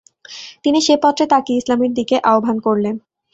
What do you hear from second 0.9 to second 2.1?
পত্রে তাকে ইসলামের